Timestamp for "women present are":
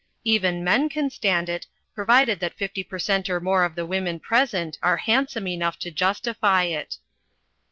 3.85-4.97